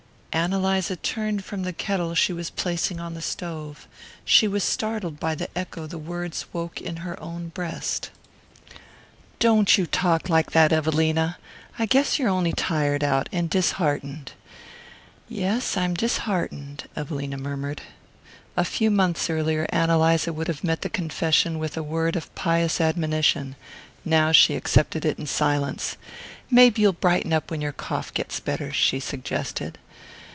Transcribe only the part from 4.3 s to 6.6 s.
was startled by the echo the words